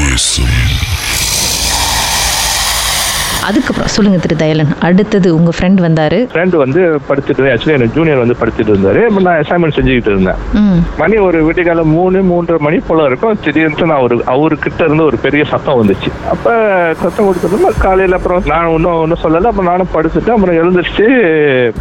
[0.00, 0.79] Listen.
[3.50, 6.18] அதுக்கப்புறம் சொல்லுங்க திரு தயலன் அடுத்தது உங்க ஃப்ரெண்ட் வந்தாரு.
[6.32, 9.02] ஃப்ரெண்ட் வந்து படிச்சுட்டு ஆக்சுவலி எனக்கு ஜூனியர் வந்து படிச்சுட்டு இருந்தாரு.
[9.20, 10.38] நான் அசைன்மெண்ட் செஞ்சுக்கிட்டு இருந்தேன்.
[10.98, 13.38] மணி ஒரு விடிகாலம் மூணு மூன்றரை மணி போல இருக்கும்.
[13.44, 16.10] திடீர்னு நான் ஒரு அவர்கிட்ட இருந்து ஒரு பெரிய சத்தம் வந்துச்சு.
[16.30, 16.46] அப்ப
[16.96, 19.48] சத்தம் கொடுத்ததுமே காலையில அப்புறம் நான் ஒன்றும் ஒன்றும் சொல்லல.
[19.50, 21.06] அப்புறம் நானும் படுத்துட்டு அப்புறம் எழுந்திரிச்சு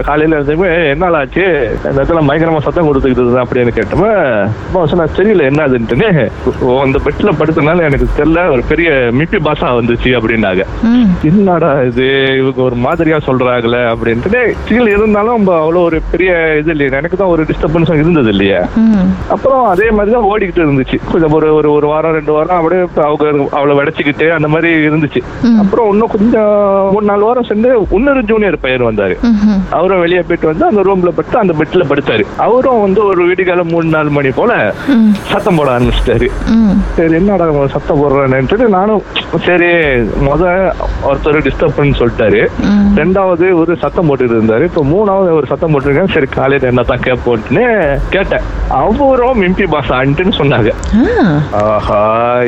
[0.00, 1.46] காலையில இருந்துமே என்னால ஆச்சு?
[1.84, 4.12] இந்த இடத்துல பயங்கரமா சத்தம் கொடுத்துக்கிட்டு இருந்தேன் அப்படின்னு கேட்டோமே
[4.42, 5.42] அப்போ சொன்னா தெரியல.
[5.50, 6.30] என்ன அதுன்ட்டுன்னு
[6.60, 8.50] ஓ, அந்த பெட்ல படுத்தனால எனக்கு தெரியல.
[8.52, 10.62] ஒரு பெரிய மிப்பி பாசா வந்துச்சு அப்படின்னாங்க.
[10.82, 11.06] ம்.
[11.56, 12.06] என்னடா இது?
[12.38, 14.40] இவங்க ஒரு மாதிரியா சொல்றாங்களே அப்படின்ட்டு.
[14.68, 16.90] கீழே இருந்தாலும் நம்ம அவ்வளோ ஒரு பெரிய இது இல்லையா.
[17.00, 18.60] எனக்கு தான் ஒரு டிஸ்டர்பன்ஸும் இருந்தது இல்லையா.
[19.34, 20.96] அப்புறம் அதே மாதிரி தான் ஓடிக்கிட்டு இருந்துச்சு.
[21.12, 25.22] கொஞ்சம் ஒரு ஒரு ஒரு வாரம் ரெண்டு வாரம் அப்படியே அவங்க அவளை வடைச்சிக்கிட்டு அந்த மாதிரி இருந்துச்சு.
[25.62, 26.52] அப்புறம் இன்னும் கொஞ்சம்
[26.94, 29.16] மூணு நாலு வாரம் சென்று இன்னொரு ஜூனியர் பையன் வந்தாரு.
[29.78, 32.26] அவரும் வெளியே போயிட்டு வந்து அந்த ரூம்ல படுத்து அந்த பெட்ல படுத்தாரு.
[32.48, 34.52] அவரும் வந்து ஒரு விடிகாலம் மூணு நாலு மணி போல
[35.32, 36.28] சத்தம் போட ஆரம்பிச்சிட்டாரு.
[36.98, 39.02] சரி என்னடா சத்தம் போடுறான்ட்டு நானும்
[39.48, 39.72] சரி
[40.26, 40.44] முத
[41.08, 42.42] ஒருத்தர் டிஸ்டர்ப்னு சொல்லிட்டாரு.
[43.00, 44.64] ரெண்டாவது ஒரு சத்தம் போட்டுட்டு இருந்தாரு.
[44.70, 47.64] இப்ப மூணாவது ஒரு சத்தம் போட்டிருக்கேன் சரி காலையில என்ன தான் கேட்போன்னு
[48.10, 48.46] கேட்டேன்.
[48.80, 50.70] அவரும் மிம்பி பாஸ் ஆன்ட்டுன்னு சொன்னாங்க.
[51.62, 52.00] ஆஹா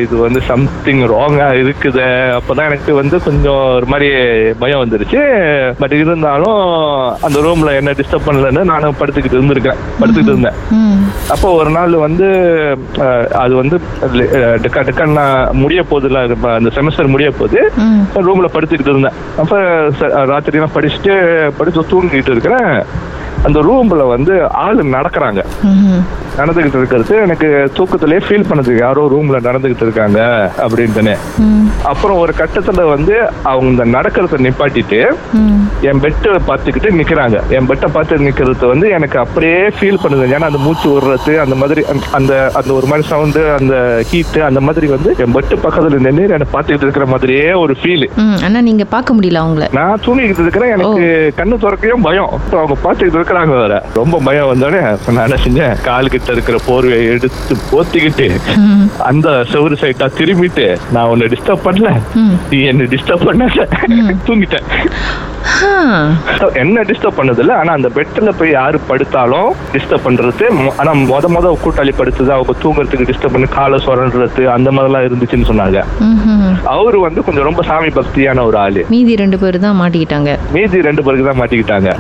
[0.05, 2.06] இது வந்து சம்திங் ராங்கா இருக்குது.
[2.38, 4.08] அப்பதான் எனக்கு வந்து கொஞ்சம் ஒரு மாதிரி
[4.62, 5.20] பயம் வந்துருச்சு.
[5.78, 6.60] பட் இருந்தாலும்
[7.27, 10.58] அந்த ரூம்ல என்ன டிஸ்டர்ப் பண்ணலன்னு நானும் படுத்துக்கிட்டு இருந்திருக்கேன் படுத்துக்கிட்டு இருந்தேன்.
[11.34, 12.28] அப்போ ஒரு நாள் வந்து
[13.44, 13.77] அது வந்து
[14.64, 17.60] டக்கா நான் முடிய இப்ப அந்த செமஸ்டர் முடிய போகுது.
[17.77, 18.02] ம்.
[18.28, 19.12] ரூம்ல படுத்துக்கிட்டு இருந்தேன்.
[19.38, 19.56] அப்ப
[20.00, 22.84] ச- ராத்திரி எல்லாம் படிச்சுட்டு படிச்சு தூங்கிட்டு இருக்கிறேன்.
[23.44, 25.44] அந்த ரூம்ல வந்து ஆளு நடக்கிறாங்க.
[26.39, 30.20] நடந்துகிட்டு இருக்கிறது எனக்கு தூக்கத்திலே ஃபீல் பண்ணது யாரோ ரூம்ல நடந்துகிட்டு இருக்காங்க
[30.58, 35.00] அப்படின்ட்டுன்னு ம் அப்புறம் ஒரு கட்டத்துல வந்து அவங்க இந்த நடக்கிறத நிப்பாட்டிட்டு
[35.80, 37.41] என் பெட்டை பார்த்துக்கிட்டு நிக்கிறாங்க.
[37.48, 40.27] என் பெட்டை பார்த்து நிக்கிறது வந்து எனக்கு அப்படியே ஃபீல் பண்ணுது.
[40.28, 44.86] ஏன்னா அந்த மூச்சு விடுறது அந்த மாதிரி அந்த- அந்த ஒரு மாதிரி சவுண்டு அந்த ஹீட்டு அந்த மாதிரி
[44.86, 48.06] வந்து என் பெட்டு பக்கத்துல நின்று என்னை பார்த்துக்கிட்டு இருக்கிற மாதிரியே ஒரு ஃபீல்
[48.45, 49.73] அண்ணா நீங்க பார்க்க முடியல அவங்கள.
[49.73, 50.70] நான் தூங்கிக்கிட்டு இருக்கிறேன்.
[50.70, 52.30] எனக்கு கண்ணு திறக்கையும் பயம்.
[52.52, 53.85] அவங்க பார்த்துக்கிட்டு இருக்கிறாங்க வேற.
[53.95, 54.91] ரொம்ப பயம் வந்தோடனே.
[54.91, 55.85] அப்ப நான் என்ன செஞ்சேன்?
[55.85, 58.27] கால் கிட்ட இருக்கிற போர்வையை எடுத்து போத்திக்கிட்டு
[58.98, 61.90] அந்த செவுரு சைட்டா திரும்பிட்டு நான் உன்னை டிஸ்டர்ப் பண்ணல.
[62.50, 63.66] நீ என்ன டிஸ்டர்ப் பண்ணல.
[64.27, 64.67] தூங்கிட்டேன்.
[66.62, 70.46] என்ன டிஸ்டர்ப் பண்ணது இல்ல ஆனா அந்த பெட்ல போய் யாரு படுத்தாலும் டிஸ்டர்ப் பண்றது
[70.80, 75.78] ஆனா முத முத கூட்டாளி படுத்தது அவங்க தூங்குறதுக்கு டிஸ்டர்ப் பண்ணி காலை சுரண்டுறது அந்த மாதிரிலாம் இருந்துச்சுன்னு சொன்னாங்க.
[76.74, 78.82] அவரு வந்து கொஞ்சம் ரொம்ப சாமி பக்தியான ஒரு ஆளு.
[78.94, 80.30] மீதி ரெண்டு பேர் தான் மாட்டிக்கிட்டாங்க.
[80.56, 81.90] மீதி ரெண்டு பேருக்கு தான் மாட்டிக்கிட்டாங்க.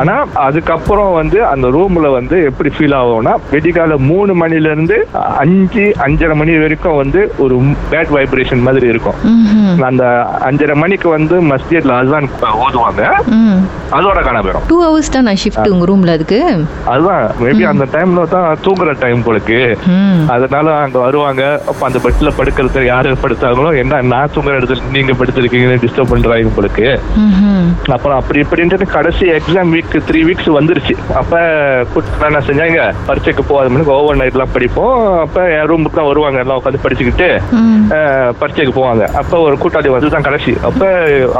[0.00, 0.14] ஆனா
[0.46, 4.98] அதுக்கப்புறம் வந்து அந்த ரூம்ல வந்து எப்படி ஃபீல் ஆகும்னா வெடிகால மூணு மணில இருந்து
[5.42, 7.56] அஞ்சு அஞ்சரை மணி வரைக்கும் வந்து ஒரு
[7.92, 9.18] பேட் வைப்ரேஷன் மாதிரி இருக்கும்.
[9.90, 10.04] அந்த
[10.50, 12.30] அஞ்சரை மணிக்கு வந்து மஸ்ஜித்ல அசான்
[12.64, 12.89] ஓதுவாங்க
[13.36, 13.60] ம்.
[13.96, 16.38] அதோட காண போயிடும் டூ ஹவர்ஸ் தான் நான் ஷிஃப்ட் உங்க ரூம்ல அதுக்கு.
[16.92, 19.58] அதுதான் மேபி அந்த டைம்ல தான் தூங்குற டைம் போலுக்கு.
[20.34, 21.42] அதனால அங்க வருவாங்க.
[21.70, 26.38] அப்ப அந்த பெட்ல படுக்கிறது யாரு படுத்தாங்களோ என்ன நான் தூங்குற இடத்துல நீங்க படுத்திருக்கீங்கன்னு டிஸ்டர்ப் பண்றாங்க
[27.24, 27.66] ம்ஹும்.
[27.96, 30.94] அப்புறம் அப்படி இப்படின்ட்டு கடைசி எக்ஸாம் வீக் த்ரீ வீக்ஸ் வந்துருச்சு.
[31.20, 31.32] அப்ப
[32.28, 32.80] என்ன செஞ்சாங்க?
[33.08, 34.94] பரீட்சைக்கு போகாத மணிக்கு ஓவர் நைட் எல்லாம் படிப்போம்.
[35.24, 36.38] அப்ப என் ரூமுக்கு தான் வருவாங்க.
[36.44, 37.28] எல்லாம் உட்காந்து படிச்சுக்கிட்டு
[38.40, 39.04] பரீட்சைக்கு போவாங்க.
[39.20, 40.52] அப்ப ஒரு கூட்டாளி வந்து தான் கடைசி.
[40.68, 40.82] அப்ப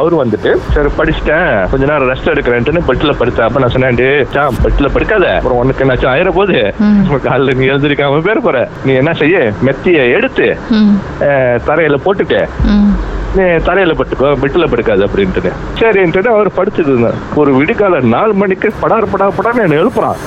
[0.00, 0.90] அவரு வந்துட்டு சரி
[1.32, 3.46] படிச்சுட்டேன் கொஞ்ச நேரம் ரெஸ்ட் எடுக்கிறேன்ட்டு பெட்ல படுத்தேன்.
[3.46, 5.26] அப்ப நான் சொன்னேன் "டேய், சாம் பெட்ல படுக்காத.
[5.36, 7.02] அப்புறம் உனக்கு என்னாச்சும் ஆயிர போகுது ம்.
[7.24, 8.56] காலைல நீ எழுந்திருக்காம பேர் போற.
[8.84, 9.36] நீ என்ன செய்ய?
[9.66, 10.48] மெத்திய எடுத்து
[11.66, 12.40] தரையில போட்டுட்டு
[13.66, 19.26] தரையில பட்டுக்கோ பெட்டில் படுக்காது அப்படின்ட்டு சரின்ட்டு அவர் படுத்துட்டு இருந்தார் ஒரு விடிகால நாலு மணிக்கு படார் படா
[19.36, 20.18] படான்னு என்ன எழுப்புறான்.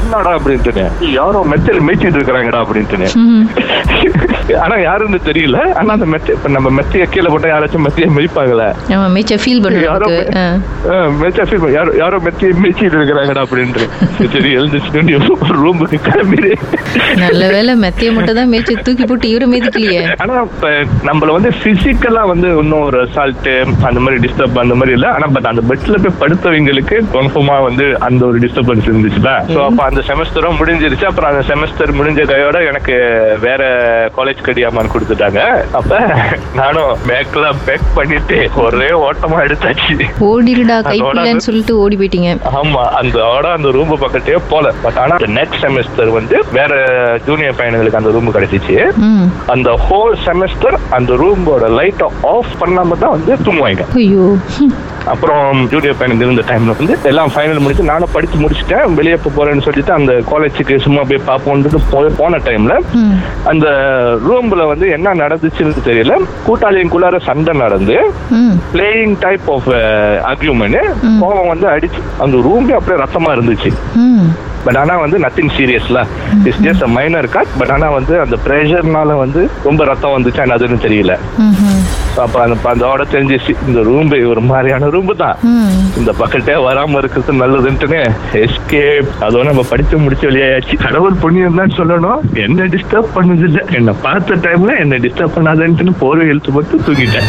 [0.00, 0.30] என்னடா?
[0.38, 3.08] அப்படின்ட்டு யாரோ மெத்தையில் மேய்ச்சிட்டு இருக்கிறாங்கடா அப்படின்ட்டு
[4.62, 5.58] ஆனா யாருன்னு தெரியல.
[5.74, 8.68] ஆனா அந்த மெத்தை இப்ப நம்ம மெத்தைய கீழே போட்டா யாராச்சும் மெத்தையை மிதிப்பாங்களே?
[9.14, 10.40] மேட்சை ஃபீல் யாரோ பண்ணுறதுக்கு
[10.90, 10.96] ஆ.
[11.20, 13.84] மெச்சா ஃபீல் யாரோ யாரோ மெத்தையை மேய்ச்சிட்டு இருக்கிறாங்கடா அப்படின்ட்டு.
[14.34, 15.04] சரி எழுந்துச்சு
[15.62, 16.50] ரூமுக்கு கிளம்பிடு.
[17.16, 20.70] நல்ல வேளை மெத்தையை மட்டும் தான் மேய்ச்சி தூக்கி போட்டு இவரை மிதிக்கலையே ஆனா இப்ப
[21.08, 23.48] நம்மள வந்து பிசிக்கலா வந்து இன்னும் ஒரு அசால்ட்
[23.88, 25.08] அந்த மாதிரி டிஸ்டர்ப் அந்த மாதிரி இல்ல.
[25.16, 29.30] ஆனா பட் அந்த பெட்ல போய் படுத்தவங்களுக்கு கன்ஃபார்மா வந்து அந்த ஒரு டிஸ்டர்பன்ஸ் இருந்துச்சுல.
[29.52, 31.04] சோ அப்ப அந்த செமஸ்டரும் முடிஞ்சிருச்சு.
[31.04, 32.94] அப்புறம் அந்த செமஸ்டர் முடிஞ்ச கையோட எனக்கு
[33.40, 33.62] வேற
[34.16, 35.40] காலேஜ் கடியாமான்னு கொடுத்துட்டாங்க.
[35.78, 35.98] அப்ப
[36.58, 39.94] நானும் பேக்லாம் பேக் பண்ணிட்டு ஒரே ஓட்டமா எடுத்தாச்சு.
[40.30, 42.32] ஓடிடுடா கைப்பிள்ளைன்னு சொல்லிட்டு ஓடி போயிட்டீங்க.
[42.60, 44.72] ஆமா அந்த ஓட அந்த ரூம் பக்கத்தே போல.
[44.84, 46.72] பட் ஆனா நெக்ஸ்ட் செமஸ்டர் வந்து வேற
[47.28, 48.76] ஜூனியர் பையனுங்களுக்கு அந்த ரூம் கிடைச்சிச்சு.
[49.54, 53.86] அந்த ஹோல் செமஸ்டர் அந்த ரூமோட லைட்டை ஆஃப் பண்ணாம தான் வந்து தூங்குவாங்க.
[54.02, 54.26] ஐயோ.
[55.12, 58.94] அப்புறம் ஜூனியர் பையனுக்கு இருந்த டைம்ல வந்து எல்லாம் ஃபைனல் முடிச்சு நானும் படிச்சு முடிச்சுட்டேன்.
[58.98, 62.74] வெளியே போறேன்னு சொல்லிட்டு அந்த காலேஜுக்கு சும்மா போய் பார்ப்போம்னு போய் போன டைம்ல
[63.52, 63.66] அந்த
[64.28, 66.14] ரூம்ல வந்து என்ன நடந்துச்சுன்னு தெரியல.
[66.46, 67.96] கூட்டாளிக்குள்ளார சண்டை நடந்து
[68.72, 69.68] பிளேயிங் டைப் ஆஃப்
[70.32, 70.80] அக்யூமெண்ட்
[71.22, 73.70] கோவம் வந்து அடிச்சு அந்த ரூமே அப்படியே ரத்தமா இருந்துச்சு.
[74.66, 75.98] பட் ஆனா வந்து nothing சீரியஸ்ல
[76.46, 80.44] it's just minor cut but ஆனா வந்து அந்த ப்ரெஷர்னால வந்து ரொம்ப ரத்தம் வந்துச்சா.
[80.46, 81.12] என்னதுன்னு தெரியல.
[82.24, 83.52] அப்ப அந்த அதோட தெரிஞ்சிச்சு.
[83.68, 85.36] இந்த ரூம் ஒரு மாதிரியான ரூம் தான்.
[86.00, 88.00] இந்த பக்கத்தே வராம இருக்கிறது நல்லதுன்ட்டுன்னு
[88.42, 92.20] எஸ்கேப் அதோட நம்ம படிச்சு முடிச்சு வெளியாச்சு கடவுள் புண்ணியம் தான் சொல்லணும்.
[92.46, 97.28] என்ன டிஸ்டர்ப் பண்ணது இல்ல என்ன பார்த்த டைம்ல என்ன டிஸ்டர்ப் பண்ணாதுன்ட்டுன்னு போர்வை இழுத்து போட்டு தூங்கிட்டேன்.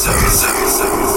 [0.00, 1.09] Sir, Sir, Sir.